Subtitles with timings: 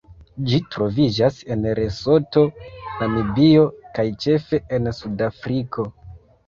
[0.51, 2.43] Ĝi troviĝas en Lesoto,
[3.03, 3.69] Namibio
[4.01, 5.89] kaj ĉefe en Sudafriko.